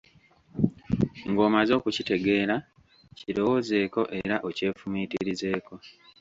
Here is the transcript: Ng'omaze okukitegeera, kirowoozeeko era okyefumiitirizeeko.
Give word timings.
Ng'omaze 1.29 1.71
okukitegeera, 1.79 2.55
kirowoozeeko 3.17 4.01
era 4.21 4.35
okyefumiitirizeeko. 4.47 5.73